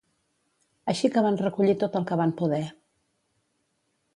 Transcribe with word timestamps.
Així 0.93 1.11
que 1.17 1.23
van 1.27 1.37
recollir 1.41 1.75
tot 1.83 1.99
el 2.01 2.07
que 2.13 2.17
van 2.23 2.33
poder. 2.41 2.63